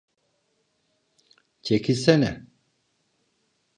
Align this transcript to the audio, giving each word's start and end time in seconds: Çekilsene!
Çekilsene! 1.61 2.45